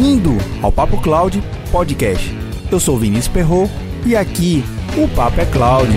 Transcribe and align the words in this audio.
Bem-vindo 0.00 0.30
ao 0.62 0.72
Papo 0.72 0.98
Cloud 1.02 1.42
Podcast. 1.70 2.26
Eu 2.72 2.80
sou 2.80 2.96
Vinícius 2.96 3.28
Perro 3.28 3.68
e 4.06 4.16
aqui 4.16 4.64
o 4.96 5.06
Papo 5.14 5.38
é 5.38 5.44
Cloud. 5.44 5.92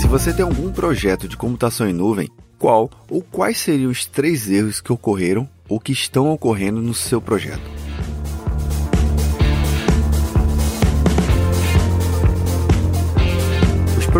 Se 0.00 0.06
você 0.06 0.32
tem 0.32 0.44
algum 0.44 0.70
projeto 0.70 1.26
de 1.26 1.36
computação 1.36 1.88
em 1.88 1.92
nuvem, 1.92 2.28
qual 2.56 2.88
ou 3.10 3.20
quais 3.20 3.58
seriam 3.58 3.90
os 3.90 4.06
três 4.06 4.48
erros 4.48 4.80
que 4.80 4.92
ocorreram 4.92 5.48
ou 5.68 5.80
que 5.80 5.90
estão 5.90 6.30
ocorrendo 6.30 6.80
no 6.80 6.94
seu 6.94 7.20
projeto? 7.20 7.81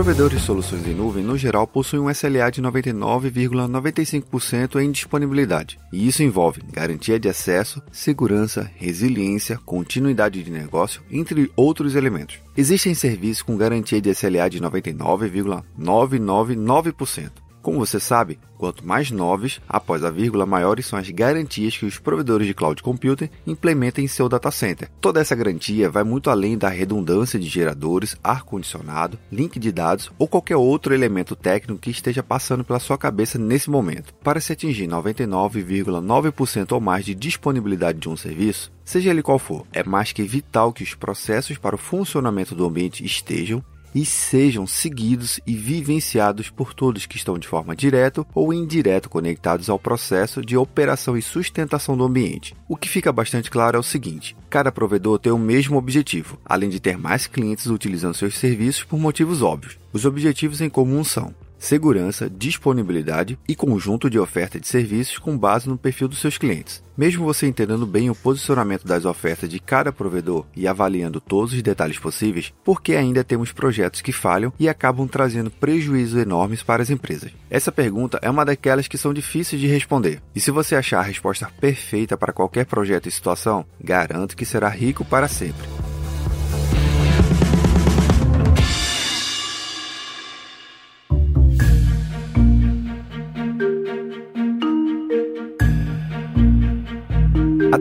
Provedores 0.02 0.40
de 0.40 0.44
soluções 0.44 0.84
em 0.84 0.94
nuvem, 0.94 1.22
no 1.22 1.38
geral, 1.38 1.64
possuem 1.64 2.02
um 2.02 2.10
SLA 2.10 2.50
de 2.50 2.60
99,95% 2.60 4.82
em 4.82 4.90
disponibilidade, 4.90 5.78
e 5.92 6.08
isso 6.08 6.24
envolve 6.24 6.60
garantia 6.72 7.20
de 7.20 7.28
acesso, 7.28 7.80
segurança, 7.92 8.68
resiliência, 8.74 9.60
continuidade 9.64 10.42
de 10.42 10.50
negócio, 10.50 11.00
entre 11.08 11.52
outros 11.54 11.94
elementos. 11.94 12.40
Existem 12.56 12.94
serviços 12.94 13.42
com 13.42 13.56
garantia 13.56 14.00
de 14.00 14.10
SLA 14.10 14.50
de 14.50 14.60
99,999%. 14.60 17.41
Como 17.62 17.78
você 17.78 18.00
sabe, 18.00 18.40
quanto 18.58 18.84
mais 18.84 19.12
novos, 19.12 19.60
após 19.68 20.04
a 20.04 20.10
vírgula, 20.10 20.44
maiores 20.44 20.84
são 20.84 20.98
as 20.98 21.08
garantias 21.10 21.78
que 21.78 21.86
os 21.86 21.96
provedores 21.96 22.44
de 22.44 22.54
cloud 22.54 22.82
computing 22.82 23.30
implementam 23.46 24.02
em 24.02 24.08
seu 24.08 24.28
data 24.28 24.50
center. 24.50 24.90
Toda 25.00 25.20
essa 25.20 25.36
garantia 25.36 25.88
vai 25.88 26.02
muito 26.02 26.28
além 26.28 26.58
da 26.58 26.68
redundância 26.68 27.38
de 27.38 27.48
geradores, 27.48 28.16
ar-condicionado, 28.22 29.16
link 29.30 29.60
de 29.60 29.70
dados 29.70 30.10
ou 30.18 30.26
qualquer 30.26 30.56
outro 30.56 30.92
elemento 30.92 31.36
técnico 31.36 31.80
que 31.80 31.90
esteja 31.90 32.20
passando 32.20 32.64
pela 32.64 32.80
sua 32.80 32.98
cabeça 32.98 33.38
nesse 33.38 33.70
momento. 33.70 34.12
Para 34.24 34.40
se 34.40 34.52
atingir 34.52 34.88
99,9% 34.88 36.72
ou 36.72 36.80
mais 36.80 37.04
de 37.04 37.14
disponibilidade 37.14 38.00
de 38.00 38.08
um 38.08 38.16
serviço, 38.16 38.72
seja 38.84 39.10
ele 39.10 39.22
qual 39.22 39.38
for, 39.38 39.64
é 39.72 39.84
mais 39.84 40.10
que 40.10 40.24
vital 40.24 40.72
que 40.72 40.82
os 40.82 40.94
processos 40.94 41.58
para 41.58 41.76
o 41.76 41.78
funcionamento 41.78 42.56
do 42.56 42.66
ambiente 42.66 43.04
estejam 43.04 43.62
e 43.94 44.04
sejam 44.04 44.66
seguidos 44.66 45.40
e 45.46 45.54
vivenciados 45.54 46.50
por 46.50 46.74
todos 46.74 47.06
que 47.06 47.16
estão 47.16 47.38
de 47.38 47.48
forma 47.48 47.76
direta 47.76 48.24
ou 48.34 48.52
indireta 48.52 49.08
conectados 49.08 49.68
ao 49.68 49.78
processo 49.78 50.40
de 50.42 50.56
operação 50.56 51.16
e 51.16 51.22
sustentação 51.22 51.96
do 51.96 52.04
ambiente. 52.04 52.54
O 52.68 52.76
que 52.76 52.88
fica 52.88 53.12
bastante 53.12 53.50
claro 53.50 53.76
é 53.76 53.80
o 53.80 53.82
seguinte: 53.82 54.36
cada 54.48 54.72
provedor 54.72 55.18
tem 55.18 55.32
o 55.32 55.38
mesmo 55.38 55.76
objetivo, 55.76 56.38
além 56.44 56.70
de 56.70 56.80
ter 56.80 56.96
mais 56.96 57.26
clientes 57.26 57.66
utilizando 57.66 58.14
seus 58.14 58.38
serviços 58.38 58.84
por 58.84 58.98
motivos 58.98 59.42
óbvios. 59.42 59.78
Os 59.92 60.04
objetivos 60.04 60.60
em 60.60 60.70
comum 60.70 61.04
são 61.04 61.34
segurança, 61.62 62.28
disponibilidade 62.28 63.38
e 63.48 63.54
conjunto 63.54 64.10
de 64.10 64.18
oferta 64.18 64.58
de 64.58 64.66
serviços 64.66 65.16
com 65.16 65.38
base 65.38 65.68
no 65.68 65.78
perfil 65.78 66.08
dos 66.08 66.18
seus 66.18 66.36
clientes. 66.36 66.82
Mesmo 66.98 67.24
você 67.24 67.46
entendendo 67.46 67.86
bem 67.86 68.10
o 68.10 68.14
posicionamento 68.14 68.84
das 68.84 69.04
ofertas 69.04 69.48
de 69.48 69.60
cada 69.60 69.92
provedor 69.92 70.44
e 70.56 70.66
avaliando 70.66 71.20
todos 71.20 71.54
os 71.54 71.62
detalhes 71.62 71.98
possíveis, 71.98 72.52
porque 72.64 72.96
ainda 72.96 73.22
temos 73.22 73.52
projetos 73.52 74.00
que 74.00 74.12
falham 74.12 74.52
e 74.58 74.68
acabam 74.68 75.06
trazendo 75.06 75.50
prejuízos 75.50 76.20
enormes 76.20 76.64
para 76.64 76.82
as 76.82 76.90
empresas? 76.90 77.30
Essa 77.48 77.70
pergunta 77.70 78.18
é 78.20 78.28
uma 78.28 78.44
daquelas 78.44 78.88
que 78.88 78.98
são 78.98 79.14
difíceis 79.14 79.60
de 79.60 79.68
responder. 79.68 80.20
E 80.34 80.40
se 80.40 80.50
você 80.50 80.74
achar 80.74 80.98
a 80.98 81.04
resposta 81.04 81.48
perfeita 81.60 82.16
para 82.16 82.32
qualquer 82.32 82.66
projeto 82.66 83.08
e 83.08 83.12
situação, 83.12 83.64
garanto 83.80 84.36
que 84.36 84.44
será 84.44 84.68
rico 84.68 85.04
para 85.04 85.28
sempre. 85.28 85.81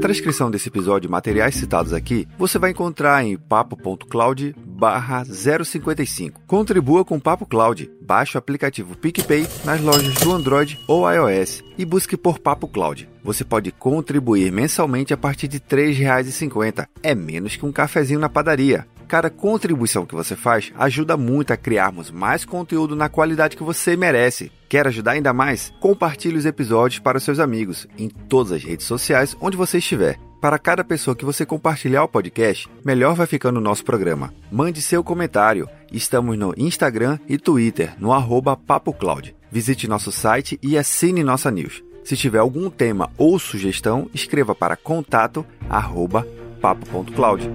Transcrição 0.02 0.50
desse 0.50 0.68
episódio 0.68 1.08
e 1.08 1.12
materiais 1.12 1.54
citados 1.56 1.94
aqui 1.94 2.28
você 2.38 2.58
vai 2.58 2.72
encontrar 2.72 3.24
em 3.24 3.38
papo.cloud 3.38 4.56
055. 5.64 6.42
Contribua 6.48 7.06
com 7.06 7.18
o 7.18 7.22
Papo 7.22 7.46
Cloud. 7.46 7.90
Baixe 8.02 8.36
o 8.36 8.40
aplicativo 8.40 8.98
PicPay 8.98 9.48
nas 9.64 9.80
lojas 9.80 10.16
do 10.16 10.32
Android 10.34 10.80
ou 10.88 11.10
iOS 11.10 11.64
e 11.78 11.86
busque 11.86 12.18
por 12.18 12.40
Papo 12.40 12.68
Cloud. 12.68 13.08
Você 13.24 13.44
pode 13.44 13.72
contribuir 13.72 14.52
mensalmente 14.52 15.14
a 15.14 15.18
partir 15.18 15.48
de 15.48 15.58
R$ 15.58 15.64
3,50. 15.94 16.88
É 17.04 17.14
menos 17.14 17.56
que 17.56 17.66
um 17.66 17.72
cafezinho 17.72 18.20
na 18.20 18.28
padaria. 18.28 18.88
Cada 19.12 19.30
contribuição 19.30 20.06
que 20.06 20.16
você 20.16 20.38
faz 20.38 20.72
ajuda 20.74 21.18
muito 21.18 21.52
a 21.52 21.58
criarmos 21.58 22.10
mais 22.10 22.46
conteúdo 22.46 22.96
na 22.96 23.10
qualidade 23.10 23.58
que 23.58 23.64
você 23.64 23.98
merece. 23.98 24.50
Quer 24.70 24.88
ajudar 24.88 25.12
ainda 25.12 25.34
mais? 25.34 25.74
Compartilhe 25.82 26.38
os 26.38 26.46
episódios 26.46 27.00
para 27.00 27.18
os 27.18 27.24
seus 27.26 27.38
amigos 27.38 27.86
em 27.98 28.08
todas 28.08 28.54
as 28.54 28.64
redes 28.64 28.86
sociais 28.86 29.36
onde 29.42 29.58
você 29.58 29.80
estiver. 29.80 30.18
Para 30.40 30.58
cada 30.58 30.82
pessoa 30.82 31.14
que 31.14 31.26
você 31.26 31.46
compartilhar 31.46 32.06
o 32.06 32.08
podcast, 32.08 32.70
melhor 32.86 33.14
vai 33.14 33.28
ficando 33.28 33.58
o 33.58 33.62
nosso 33.62 33.84
programa. 33.84 34.34
Mande 34.50 34.82
seu 34.82 35.04
comentário. 35.04 35.68
Estamos 35.92 36.38
no 36.38 36.54
Instagram 36.56 37.20
e 37.28 37.38
Twitter, 37.38 37.94
no 38.00 38.14
arroba 38.14 38.56
PapoCloud. 38.56 39.36
Visite 39.52 39.90
nosso 39.90 40.14
site 40.14 40.58
e 40.64 40.78
assine 40.78 41.22
nossa 41.22 41.52
news. 41.52 41.84
Se 42.06 42.16
tiver 42.16 42.40
algum 42.40 42.70
tema 42.70 43.12
ou 43.18 43.38
sugestão, 43.38 44.10
escreva 44.14 44.56
para 44.56 44.78
contato 44.78 45.46
papo.cloud. 46.62 47.52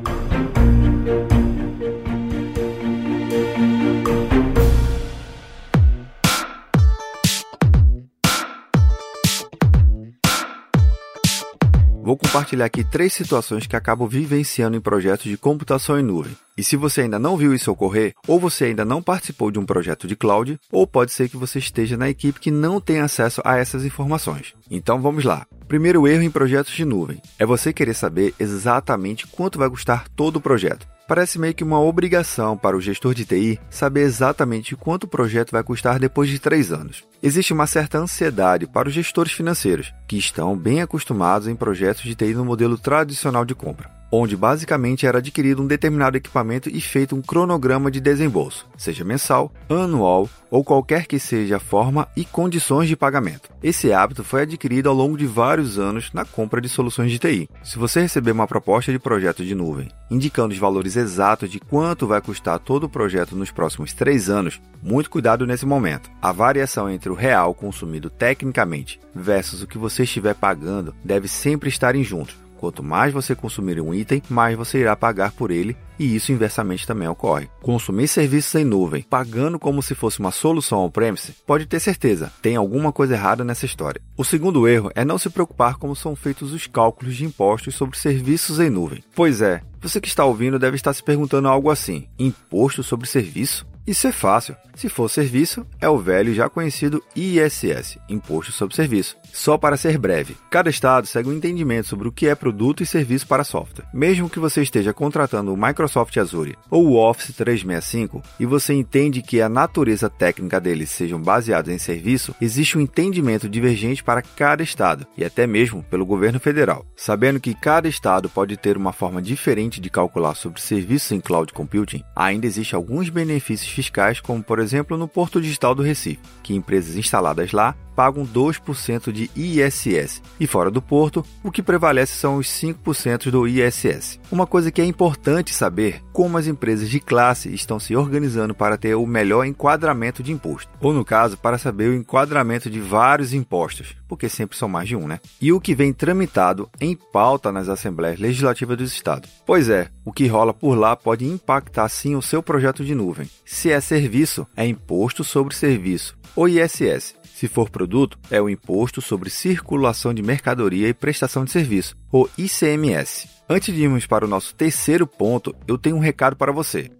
Vou 12.06 12.16
compartilhar 12.16 12.66
aqui 12.66 12.84
três 12.84 13.12
situações 13.12 13.66
que 13.66 13.74
acabo 13.74 14.06
vivenciando 14.06 14.76
em 14.76 14.80
projetos 14.80 15.24
de 15.24 15.36
computação 15.36 15.98
em 15.98 16.04
nuvem. 16.04 16.36
E 16.56 16.62
se 16.62 16.76
você 16.76 17.00
ainda 17.00 17.18
não 17.18 17.36
viu 17.36 17.52
isso 17.52 17.68
ocorrer, 17.68 18.14
ou 18.28 18.38
você 18.38 18.66
ainda 18.66 18.84
não 18.84 19.02
participou 19.02 19.50
de 19.50 19.58
um 19.58 19.66
projeto 19.66 20.06
de 20.06 20.14
cloud, 20.14 20.56
ou 20.70 20.86
pode 20.86 21.12
ser 21.12 21.28
que 21.28 21.36
você 21.36 21.58
esteja 21.58 21.96
na 21.96 22.08
equipe 22.08 22.38
que 22.38 22.48
não 22.48 22.80
tem 22.80 23.00
acesso 23.00 23.42
a 23.44 23.56
essas 23.56 23.84
informações. 23.84 24.54
Então 24.70 25.02
vamos 25.02 25.24
lá. 25.24 25.48
Primeiro 25.66 26.06
erro 26.06 26.22
em 26.22 26.30
projetos 26.30 26.72
de 26.72 26.84
nuvem 26.84 27.20
é 27.40 27.44
você 27.44 27.72
querer 27.72 27.94
saber 27.94 28.32
exatamente 28.38 29.26
quanto 29.26 29.58
vai 29.58 29.68
custar 29.68 30.06
todo 30.10 30.36
o 30.36 30.40
projeto. 30.40 30.86
Parece 31.06 31.38
meio 31.38 31.54
que 31.54 31.62
uma 31.62 31.80
obrigação 31.80 32.56
para 32.56 32.76
o 32.76 32.80
gestor 32.80 33.14
de 33.14 33.24
TI 33.24 33.60
saber 33.70 34.02
exatamente 34.02 34.74
quanto 34.74 35.04
o 35.04 35.08
projeto 35.08 35.52
vai 35.52 35.62
custar 35.62 36.00
depois 36.00 36.28
de 36.28 36.40
três 36.40 36.72
anos. 36.72 37.04
Existe 37.22 37.52
uma 37.52 37.66
certa 37.66 37.98
ansiedade 37.98 38.66
para 38.66 38.88
os 38.88 38.94
gestores 38.94 39.32
financeiros, 39.32 39.94
que 40.08 40.18
estão 40.18 40.56
bem 40.56 40.82
acostumados 40.82 41.46
em 41.46 41.54
projetos 41.54 42.02
de 42.02 42.14
TI 42.16 42.34
no 42.34 42.44
modelo 42.44 42.76
tradicional 42.76 43.44
de 43.44 43.54
compra 43.54 43.95
onde 44.10 44.36
basicamente 44.36 45.06
era 45.06 45.18
adquirido 45.18 45.62
um 45.62 45.66
determinado 45.66 46.16
equipamento 46.16 46.68
e 46.68 46.80
feito 46.80 47.14
um 47.14 47.22
cronograma 47.22 47.90
de 47.90 48.00
desembolso, 48.00 48.66
seja 48.76 49.04
mensal, 49.04 49.52
anual 49.68 50.28
ou 50.50 50.62
qualquer 50.62 51.06
que 51.06 51.18
seja 51.18 51.56
a 51.56 51.60
forma 51.60 52.08
e 52.16 52.24
condições 52.24 52.88
de 52.88 52.96
pagamento. 52.96 53.50
Esse 53.62 53.92
hábito 53.92 54.22
foi 54.22 54.42
adquirido 54.42 54.88
ao 54.88 54.94
longo 54.94 55.16
de 55.16 55.26
vários 55.26 55.78
anos 55.78 56.10
na 56.12 56.24
compra 56.24 56.60
de 56.60 56.68
soluções 56.68 57.10
de 57.10 57.18
TI. 57.18 57.48
Se 57.62 57.78
você 57.78 58.00
receber 58.00 58.30
uma 58.30 58.46
proposta 58.46 58.92
de 58.92 58.98
projeto 58.98 59.44
de 59.44 59.54
nuvem 59.54 59.88
indicando 60.10 60.52
os 60.52 60.58
valores 60.58 60.96
exatos 60.96 61.50
de 61.50 61.60
quanto 61.60 62.06
vai 62.06 62.20
custar 62.20 62.58
todo 62.58 62.84
o 62.84 62.88
projeto 62.88 63.34
nos 63.34 63.50
próximos 63.50 63.92
três 63.92 64.30
anos, 64.30 64.60
muito 64.82 65.10
cuidado 65.10 65.46
nesse 65.46 65.66
momento. 65.66 66.10
A 66.22 66.32
variação 66.32 66.88
entre 66.88 67.10
o 67.10 67.14
real 67.14 67.54
consumido 67.54 68.08
tecnicamente 68.08 69.00
versus 69.14 69.62
o 69.62 69.66
que 69.66 69.78
você 69.78 70.04
estiver 70.04 70.34
pagando 70.34 70.94
deve 71.04 71.28
sempre 71.28 71.68
estarem 71.68 72.04
juntos 72.04 72.45
Quanto 72.58 72.82
mais 72.82 73.12
você 73.12 73.34
consumir 73.34 73.80
um 73.80 73.94
item, 73.94 74.22
mais 74.28 74.56
você 74.56 74.78
irá 74.78 74.96
pagar 74.96 75.32
por 75.32 75.50
ele, 75.50 75.76
e 75.98 76.14
isso 76.14 76.32
inversamente 76.32 76.86
também 76.86 77.08
ocorre. 77.08 77.48
Consumir 77.62 78.08
serviços 78.08 78.54
em 78.54 78.64
nuvem, 78.64 79.02
pagando 79.02 79.58
como 79.58 79.82
se 79.82 79.94
fosse 79.94 80.20
uma 80.20 80.30
solução 80.30 80.84
on-premise, 80.84 81.34
pode 81.46 81.66
ter 81.66 81.80
certeza, 81.80 82.32
tem 82.42 82.56
alguma 82.56 82.92
coisa 82.92 83.14
errada 83.14 83.44
nessa 83.44 83.66
história. 83.66 84.00
O 84.16 84.24
segundo 84.24 84.66
erro 84.66 84.90
é 84.94 85.04
não 85.04 85.18
se 85.18 85.30
preocupar 85.30 85.76
como 85.76 85.96
são 85.96 86.16
feitos 86.16 86.52
os 86.52 86.66
cálculos 86.66 87.16
de 87.16 87.24
impostos 87.24 87.74
sobre 87.74 87.98
serviços 87.98 88.60
em 88.60 88.70
nuvem. 88.70 89.02
Pois 89.14 89.40
é, 89.40 89.62
você 89.80 90.00
que 90.00 90.08
está 90.08 90.24
ouvindo 90.24 90.58
deve 90.58 90.76
estar 90.76 90.92
se 90.92 91.02
perguntando 91.02 91.48
algo 91.48 91.70
assim: 91.70 92.08
imposto 92.18 92.82
sobre 92.82 93.06
serviço? 93.06 93.66
Isso 93.86 94.08
é 94.08 94.12
fácil. 94.12 94.56
Se 94.74 94.88
for 94.88 95.08
serviço, 95.08 95.64
é 95.80 95.88
o 95.88 95.96
velho 95.96 96.34
já 96.34 96.48
conhecido 96.48 97.00
ISS, 97.14 97.98
Imposto 98.08 98.50
sobre 98.50 98.74
Serviço. 98.74 99.16
Só 99.36 99.58
para 99.58 99.76
ser 99.76 99.98
breve, 99.98 100.34
cada 100.50 100.70
estado 100.70 101.06
segue 101.06 101.28
um 101.28 101.34
entendimento 101.34 101.86
sobre 101.86 102.08
o 102.08 102.10
que 102.10 102.26
é 102.26 102.34
produto 102.34 102.82
e 102.82 102.86
serviço 102.86 103.26
para 103.26 103.44
software. 103.44 103.84
Mesmo 103.92 104.30
que 104.30 104.40
você 104.40 104.62
esteja 104.62 104.94
contratando 104.94 105.52
o 105.52 105.56
Microsoft 105.56 106.16
Azure 106.16 106.56
ou 106.70 106.86
o 106.86 106.96
Office 106.96 107.36
365 107.36 108.22
e 108.40 108.46
você 108.46 108.72
entende 108.72 109.20
que 109.20 109.42
a 109.42 109.48
natureza 109.48 110.08
técnica 110.08 110.58
deles 110.58 110.90
sejam 110.90 111.20
baseados 111.20 111.70
em 111.70 111.76
serviço, 111.76 112.34
existe 112.40 112.78
um 112.78 112.80
entendimento 112.80 113.46
divergente 113.46 114.02
para 114.02 114.22
cada 114.22 114.62
estado 114.62 115.06
e 115.18 115.22
até 115.22 115.46
mesmo 115.46 115.82
pelo 115.82 116.06
governo 116.06 116.40
federal. 116.40 116.86
Sabendo 116.96 117.38
que 117.38 117.54
cada 117.54 117.86
estado 117.86 118.30
pode 118.30 118.56
ter 118.56 118.74
uma 118.74 118.92
forma 118.94 119.20
diferente 119.20 119.82
de 119.82 119.90
calcular 119.90 120.34
sobre 120.34 120.62
serviços 120.62 121.12
em 121.12 121.20
cloud 121.20 121.52
computing, 121.52 122.02
ainda 122.16 122.46
existem 122.46 122.74
alguns 122.74 123.10
benefícios 123.10 123.70
fiscais, 123.70 124.18
como 124.18 124.42
por 124.42 124.58
exemplo 124.60 124.96
no 124.96 125.06
Porto 125.06 125.42
Digital 125.42 125.74
do 125.74 125.82
Recife, 125.82 126.22
que 126.42 126.54
empresas 126.54 126.96
instaladas 126.96 127.52
lá 127.52 127.76
pagam 127.96 128.26
2% 128.26 129.10
de 129.10 129.30
ISS, 129.34 130.22
e 130.38 130.46
fora 130.46 130.70
do 130.70 130.82
porto, 130.82 131.24
o 131.42 131.50
que 131.50 131.62
prevalece 131.62 132.12
são 132.12 132.36
os 132.36 132.46
5% 132.46 133.30
do 133.30 133.48
ISS. 133.48 134.20
Uma 134.30 134.46
coisa 134.46 134.70
que 134.70 134.82
é 134.82 134.84
importante 134.84 135.54
saber 135.54 136.02
como 136.12 136.36
as 136.36 136.46
empresas 136.46 136.90
de 136.90 137.00
classe 137.00 137.52
estão 137.52 137.80
se 137.80 137.96
organizando 137.96 138.54
para 138.54 138.76
ter 138.76 138.94
o 138.94 139.06
melhor 139.06 139.44
enquadramento 139.46 140.22
de 140.22 140.30
imposto, 140.30 140.70
ou 140.80 140.92
no 140.92 141.04
caso, 141.04 141.38
para 141.38 141.56
saber 141.56 141.88
o 141.88 141.94
enquadramento 141.94 142.68
de 142.68 142.80
vários 142.80 143.32
impostos, 143.32 143.96
porque 144.06 144.28
sempre 144.28 144.58
são 144.58 144.68
mais 144.68 144.88
de 144.88 144.94
um, 144.94 145.08
né? 145.08 145.18
E 145.40 145.52
o 145.52 145.60
que 145.60 145.74
vem 145.74 145.92
tramitado 145.92 146.68
em 146.80 146.94
pauta 146.94 147.50
nas 147.50 147.68
assembleias 147.68 148.20
legislativas 148.20 148.76
dos 148.76 148.92
estados. 148.92 149.30
Pois 149.46 149.70
é, 149.70 149.88
o 150.04 150.12
que 150.12 150.26
rola 150.26 150.52
por 150.52 150.74
lá 150.74 150.94
pode 150.94 151.24
impactar 151.24 151.88
sim 151.88 152.14
o 152.14 152.22
seu 152.22 152.42
projeto 152.42 152.84
de 152.84 152.94
nuvem. 152.94 153.28
Se 153.44 153.70
é 153.70 153.80
serviço, 153.80 154.46
é 154.54 154.66
imposto 154.66 155.24
sobre 155.24 155.54
serviço, 155.54 156.16
ou 156.34 156.46
ISS. 156.48 157.14
Se 157.36 157.48
for 157.48 157.68
produto, 157.68 158.18
é 158.30 158.40
o 158.40 158.48
Imposto 158.48 159.02
sobre 159.02 159.28
Circulação 159.28 160.14
de 160.14 160.22
Mercadoria 160.22 160.88
e 160.88 160.94
Prestação 160.94 161.44
de 161.44 161.50
Serviço, 161.50 161.94
ou 162.10 162.30
ICMS. 162.38 163.28
Antes 163.46 163.74
de 163.74 163.82
irmos 163.82 164.06
para 164.06 164.24
o 164.24 164.28
nosso 164.28 164.54
terceiro 164.54 165.06
ponto, 165.06 165.54
eu 165.68 165.76
tenho 165.76 165.96
um 165.96 166.00
recado 166.00 166.34
para 166.34 166.50
você. 166.50 166.90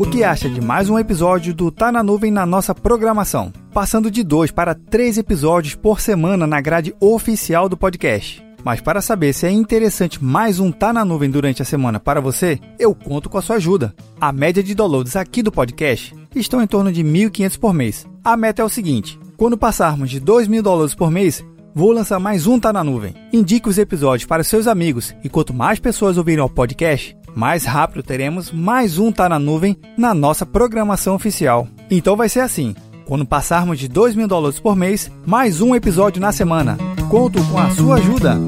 O 0.00 0.04
que 0.04 0.24
acha 0.24 0.50
de 0.50 0.60
mais 0.60 0.90
um 0.90 0.98
episódio 0.98 1.54
do 1.54 1.70
Tá 1.70 1.92
na 1.92 2.02
Nuvem 2.02 2.32
na 2.32 2.44
nossa 2.44 2.74
programação? 2.74 3.52
Passando 3.72 4.10
de 4.10 4.24
dois 4.24 4.50
para 4.50 4.74
três 4.74 5.16
episódios 5.16 5.76
por 5.76 6.00
semana 6.00 6.48
na 6.48 6.60
grade 6.60 6.92
oficial 6.98 7.68
do 7.68 7.76
podcast. 7.76 8.44
Mas 8.64 8.80
para 8.80 9.00
saber 9.00 9.32
se 9.32 9.46
é 9.46 9.50
interessante 9.50 10.22
mais 10.22 10.60
um 10.60 10.70
Tá 10.70 10.92
na 10.92 11.04
Nuvem 11.04 11.30
durante 11.30 11.62
a 11.62 11.64
semana 11.64 11.98
para 11.98 12.20
você, 12.20 12.58
eu 12.78 12.94
conto 12.94 13.28
com 13.28 13.38
a 13.38 13.42
sua 13.42 13.56
ajuda. 13.56 13.94
A 14.20 14.32
média 14.32 14.62
de 14.62 14.74
downloads 14.74 15.16
aqui 15.16 15.42
do 15.42 15.52
podcast 15.52 16.14
estão 16.34 16.62
em 16.62 16.66
torno 16.66 16.92
de 16.92 17.02
1.500 17.02 17.58
por 17.58 17.72
mês. 17.72 18.06
A 18.24 18.36
meta 18.36 18.62
é 18.62 18.64
o 18.64 18.68
seguinte: 18.68 19.18
quando 19.36 19.56
passarmos 19.56 20.10
de 20.10 20.20
2.000 20.20 20.62
dólares 20.62 20.94
por 20.94 21.10
mês, 21.10 21.44
vou 21.74 21.92
lançar 21.92 22.20
mais 22.20 22.46
um 22.46 22.58
Tá 22.58 22.72
na 22.72 22.84
Nuvem. 22.84 23.14
Indique 23.32 23.68
os 23.68 23.78
episódios 23.78 24.26
para 24.26 24.44
seus 24.44 24.66
amigos 24.66 25.14
e 25.24 25.28
quanto 25.28 25.54
mais 25.54 25.78
pessoas 25.78 26.18
ouvirem 26.18 26.44
o 26.44 26.48
podcast, 26.48 27.16
mais 27.34 27.64
rápido 27.64 28.02
teremos 28.02 28.50
mais 28.50 28.98
um 28.98 29.10
Tá 29.10 29.28
na 29.28 29.38
Nuvem 29.38 29.76
na 29.96 30.12
nossa 30.12 30.44
programação 30.44 31.14
oficial. 31.14 31.66
Então 31.90 32.16
vai 32.16 32.28
ser 32.28 32.40
assim: 32.40 32.74
quando 33.06 33.24
passarmos 33.24 33.78
de 33.78 33.88
2.000 33.88 34.26
dólares 34.26 34.60
por 34.60 34.76
mês, 34.76 35.10
mais 35.26 35.60
um 35.60 35.74
episódio 35.74 36.20
na 36.20 36.32
semana. 36.32 36.76
Conto 37.10 37.44
com 37.50 37.58
a 37.58 37.68
sua 37.70 37.96
ajuda. 37.96 38.38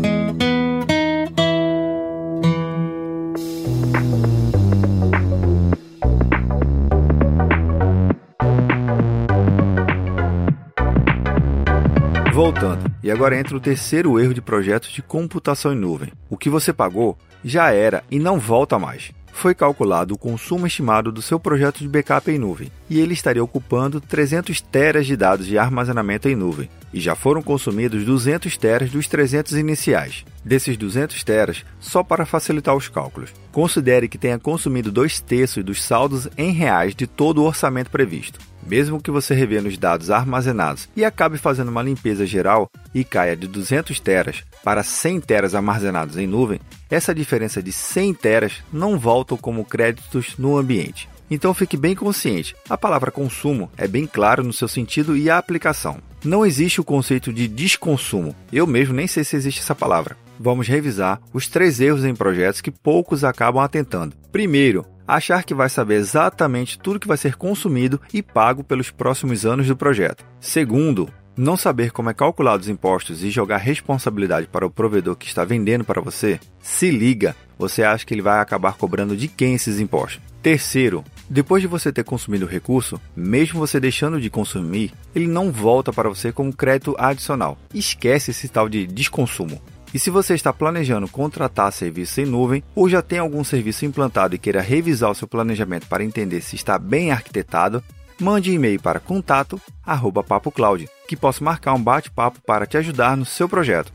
Voltando, 12.33 12.89
e 13.03 13.11
agora 13.11 13.37
entra 13.37 13.57
o 13.57 13.61
terceiro 13.61 14.21
erro 14.21 14.33
de 14.33 14.41
projetos 14.41 14.91
de 14.91 15.03
computação 15.03 15.73
em 15.73 15.77
nuvem. 15.77 16.13
O 16.31 16.37
que 16.37 16.49
você 16.49 16.73
pagou 16.73 17.19
já 17.45 17.73
era 17.73 18.05
e 18.09 18.21
não 18.21 18.39
volta 18.39 18.79
mais. 18.79 19.11
Foi 19.33 19.55
calculado 19.55 20.15
o 20.15 20.19
consumo 20.19 20.67
estimado 20.67 21.11
do 21.11 21.21
seu 21.21 21.41
projeto 21.41 21.79
de 21.79 21.89
backup 21.89 22.31
em 22.31 22.39
nuvem, 22.39 22.71
e 22.89 23.01
ele 23.01 23.15
estaria 23.15 23.43
ocupando 23.43 24.01
300 24.01 24.61
teras 24.61 25.07
de 25.07 25.17
dados 25.17 25.47
de 25.47 25.59
armazenamento 25.59 26.29
em 26.29 26.37
nuvem, 26.37 26.71
e 26.93 27.01
já 27.01 27.17
foram 27.17 27.43
consumidos 27.43 28.05
200 28.05 28.57
teras 28.57 28.91
dos 28.91 29.09
300 29.09 29.55
iniciais. 29.55 30.25
Desses 30.45 30.77
200 30.77 31.25
teras, 31.25 31.65
só 31.81 32.05
para 32.05 32.27
facilitar 32.27 32.77
os 32.77 32.89
cálculos, 32.89 33.31
considere 33.51 34.07
que 34.07 34.19
tenha 34.19 34.39
consumido 34.39 34.93
dois 34.93 35.19
terços 35.19 35.65
dos 35.65 35.83
saldos 35.83 36.29
em 36.37 36.53
reais 36.53 36.95
de 36.95 37.07
todo 37.07 37.43
o 37.43 37.47
orçamento 37.47 37.91
previsto. 37.91 38.39
Mesmo 38.67 39.01
que 39.01 39.11
você 39.11 39.35
reveja 39.35 39.69
os 39.69 39.77
dados 39.77 40.11
armazenados 40.11 40.89
e 40.97 41.05
acabe 41.05 41.39
fazendo 41.39 41.69
uma 41.69 41.83
limpeza 41.83 42.25
geral 42.25 42.71
e 42.95 43.05
caia 43.05 43.37
de 43.37 43.47
200 43.47 43.99
teras 44.01 44.45
para 44.63 44.83
100 44.83 45.21
teras 45.21 45.55
armazenados 45.55 46.17
em 46.17 46.27
nuvem, 46.27 46.61
essa 46.91 47.15
diferença 47.15 47.63
de 47.63 47.73
100 47.73 48.15
teras 48.15 48.53
não 48.73 48.99
volta 48.99 49.37
como 49.37 49.65
créditos 49.65 50.37
no 50.39 50.57
ambiente. 50.57 51.09
Então 51.31 51.55
fique 51.55 51.79
bem 51.79 51.95
consciente, 51.95 52.55
a 52.69 52.77
palavra 52.77 53.11
consumo 53.11 53.71
é 53.79 53.89
bem 53.89 54.07
claro 54.07 54.45
no 54.45 54.53
seu 54.53 54.69
sentido 54.69 55.17
e 55.17 55.31
a 55.31 55.39
aplicação. 55.39 55.99
Não 56.23 56.45
existe 56.45 56.81
o 56.81 56.85
conceito 56.85 57.33
de 57.33 57.49
desconsumo, 57.49 58.37
eu 58.53 58.67
mesmo 58.67 58.95
nem 58.95 59.07
sei 59.07 59.25
se 59.25 59.35
existe 59.35 59.61
essa 59.61 59.75
palavra. 59.75 60.17
Vamos 60.39 60.69
revisar 60.69 61.21
os 61.33 61.49
três 61.49 61.81
erros 61.81 62.05
em 62.05 62.15
projetos 62.15 62.61
que 62.61 62.71
poucos 62.71 63.25
acabam 63.25 63.63
atentando. 63.63 64.15
Primeiro, 64.31 64.85
achar 65.07 65.45
que 65.45 65.55
vai 65.55 65.69
saber 65.69 65.95
exatamente 65.95 66.79
tudo 66.79 67.01
que 67.01 67.09
vai 67.09 67.17
ser 67.17 67.37
consumido 67.37 68.01
e 68.13 68.23
pago 68.23 68.63
pelos 68.63 68.91
próximos 68.91 69.45
anos 69.45 69.67
do 69.67 69.77
projeto. 69.77 70.25
Segundo, 70.41 71.09
não 71.37 71.57
saber 71.57 71.91
como 71.91 72.11
é 72.11 72.15
calculado 72.15 72.63
os 72.63 72.69
impostos 72.69 73.23
e 73.23 73.31
jogar 73.31 73.57
responsabilidade 73.57 74.47
para 74.47 74.67
o 74.67 74.71
provedor 74.71 75.17
que 75.17 75.27
está 75.27 75.45
vendendo 75.45 75.85
para 75.85 76.01
você, 76.01 76.39
se 76.61 76.91
liga, 76.91 77.35
você 77.59 77.83
acha 77.83 78.05
que 78.05 78.13
ele 78.13 78.21
vai 78.23 78.41
acabar 78.41 78.75
cobrando 78.75 79.17
de 79.17 79.29
quem 79.29 79.55
esses 79.55 79.81
impostos. 79.81 80.21
Terceiro, 80.43 81.05
depois 81.31 81.63
de 81.63 81.69
você 81.69 81.93
ter 81.93 82.05
consumido 82.05 82.45
o 82.45 82.49
recurso, 82.49 83.01
mesmo 83.17 83.61
você 83.61 83.79
deixando 83.79 84.21
de 84.21 84.29
consumir, 84.29 84.93
ele 85.15 85.27
não 85.27 85.51
volta 85.51 85.93
para 85.93 86.09
você 86.09 86.33
como 86.33 86.53
crédito 86.53 86.95
adicional. 86.99 87.57
Esquece 87.73 88.33
esse 88.33 88.49
tal 88.49 88.69
de 88.69 88.87
desconsumo. 88.87 89.63
E 89.95 89.99
se 89.99 90.09
você 90.09 90.35
está 90.35 90.53
planejando 90.53 91.07
contratar 91.07 91.71
serviço 91.71 92.21
em 92.23 92.25
nuvem 92.25 92.65
ou 92.75 92.89
já 92.89 93.03
tem 93.03 93.19
algum 93.19 93.45
serviço 93.45 93.85
implantado 93.85 94.35
e 94.35 94.39
queira 94.39 94.63
revisar 94.63 95.11
o 95.11 95.15
seu 95.15 95.29
planejamento 95.29 95.87
para 95.87 96.03
entender 96.03 96.41
se 96.41 96.57
está 96.57 96.79
bem 96.79 97.13
arquitetado, 97.13 97.85
mande 98.19 98.51
e-mail 98.53 98.81
para 98.81 98.99
contato@papocloud, 98.99 100.89
que 101.07 101.15
posso 101.15 101.45
marcar 101.45 101.75
um 101.75 101.83
bate-papo 101.83 102.41
para 102.47 102.65
te 102.65 102.79
ajudar 102.79 103.19
no 103.19 103.27
seu 103.27 103.47
projeto. 103.47 103.93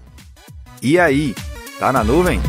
E 0.84 1.00
aí, 1.00 1.34
tá 1.80 1.92
na 1.92 2.04
nuvem? 2.04 2.40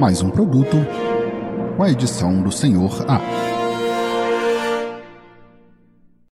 Mais 0.00 0.22
um 0.22 0.30
produto 0.30 0.76
com 1.76 1.84
a 1.84 1.90
edição 1.90 2.42
do 2.42 2.50
Senhor 2.50 3.04
A. 3.08 3.59